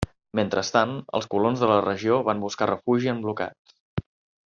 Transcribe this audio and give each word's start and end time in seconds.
Mentrestant, 0.37 0.93
els 1.19 1.27
colons 1.35 1.61
de 1.65 1.69
la 1.73 1.77
regió 1.89 2.17
van 2.31 2.41
buscar 2.47 2.71
refugi 2.73 3.13
en 3.15 3.21
blocats. 3.27 3.81